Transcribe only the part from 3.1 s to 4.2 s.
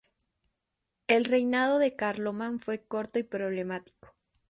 y problemático.